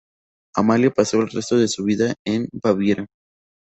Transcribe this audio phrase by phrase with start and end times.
[0.55, 3.05] Amalia pasó el resto de su vida en Baviera.